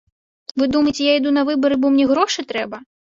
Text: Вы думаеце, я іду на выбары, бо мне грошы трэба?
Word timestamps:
Вы 0.61 0.67
думаеце, 0.75 1.01
я 1.07 1.13
іду 1.21 1.33
на 1.35 1.43
выбары, 1.49 1.77
бо 1.83 1.91
мне 1.99 2.07
грошы 2.13 2.45
трэба? 2.53 2.81